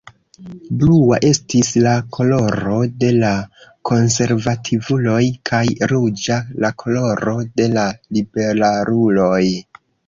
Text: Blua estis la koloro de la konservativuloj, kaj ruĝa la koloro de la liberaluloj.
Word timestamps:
Blua 0.83 1.17
estis 1.27 1.67
la 1.87 1.91
koloro 2.17 2.79
de 3.03 3.11
la 3.19 3.35
konservativuloj, 3.91 5.21
kaj 5.51 5.63
ruĝa 5.95 6.43
la 6.65 6.77
koloro 6.85 7.41
de 7.61 7.73
la 7.79 7.87
liberaluloj. 8.19 9.45